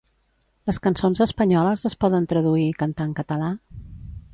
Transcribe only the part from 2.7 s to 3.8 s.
i cantar en català?